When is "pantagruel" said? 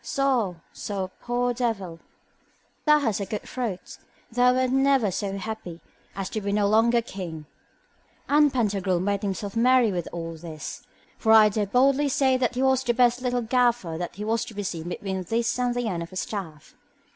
8.51-8.99